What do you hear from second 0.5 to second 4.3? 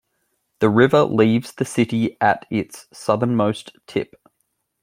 The river leaves the city at its southernmost tip.